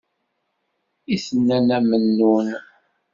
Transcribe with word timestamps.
I 1.13 1.15
tenna 1.23 1.55
Nna 1.61 1.77
Mennun. 1.87 2.47